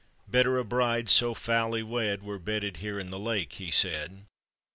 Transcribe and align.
"Better 0.27 0.57
a 0.57 0.65
bride 0.65 1.09
so 1.09 1.35
foully 1.35 1.83
wed 1.83 2.23
"Were 2.23 2.39
bedded 2.39 2.77
here 2.77 2.99
in 2.99 3.11
the 3.11 3.19
lake," 3.19 3.53
he 3.53 3.69
said. 3.69 4.25